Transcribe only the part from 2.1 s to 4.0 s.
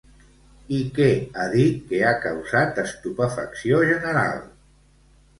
ha causat estupefacció